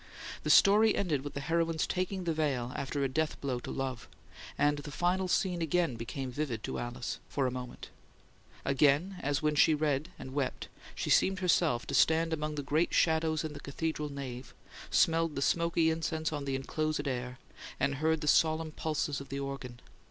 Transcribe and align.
The 0.41 0.49
story 0.49 0.95
ended 0.95 1.23
with 1.23 1.35
the 1.35 1.41
heroine's 1.41 1.85
taking 1.85 2.23
the 2.23 2.33
veil 2.33 2.73
after 2.75 3.03
a 3.03 3.07
death 3.07 3.39
blow 3.39 3.59
to 3.59 3.69
love; 3.69 4.07
and 4.57 4.79
the 4.79 4.89
final 4.89 5.27
scene 5.27 5.61
again 5.61 5.95
became 5.95 6.31
vivid 6.31 6.63
to 6.63 6.79
Alice, 6.79 7.19
for 7.29 7.45
a 7.45 7.51
moment. 7.51 7.89
Again, 8.65 9.17
as 9.19 9.43
when 9.43 9.53
she 9.53 9.73
had 9.73 9.81
read 9.81 10.09
and 10.17 10.33
wept, 10.33 10.69
she 10.95 11.11
seemed 11.11 11.37
herself 11.37 11.85
to 11.85 11.93
stand 11.93 12.33
among 12.33 12.55
the 12.55 12.63
great 12.63 12.95
shadows 12.95 13.43
in 13.43 13.53
the 13.53 13.59
cathedral 13.59 14.11
nave; 14.11 14.55
smelled 14.89 15.35
the 15.35 15.41
smoky 15.43 15.91
incense 15.91 16.33
on 16.33 16.45
the 16.45 16.55
enclosed 16.55 17.07
air, 17.07 17.37
and 17.79 17.93
heard 18.01 18.21
the 18.21 18.27
solemn 18.27 18.71
pulses 18.71 19.21
of 19.21 19.29
the 19.29 19.39
organ. 19.39 19.79